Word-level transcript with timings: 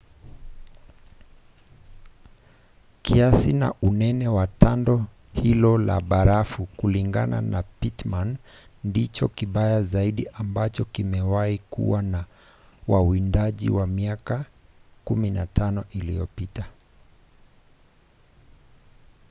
kiasi 3.01 3.53
na 3.53 3.73
unene 3.81 4.27
wa 4.27 4.47
tando 4.47 5.05
hilo 5.33 5.77
la 5.77 5.99
barafu 6.01 6.65
kulingana 6.65 7.41
na 7.41 7.63
pittman 7.63 8.37
ndicho 8.83 9.27
kibaya 9.27 9.83
zaidi 9.83 10.27
ambacho 10.33 10.85
kimewahi 10.85 11.57
kuwa 11.59 12.03
kwa 12.03 12.25
wawindaji 12.87 13.69
kwa 13.69 13.87
miaka 13.87 14.45
15 15.05 15.83
iliyopita 15.91 16.67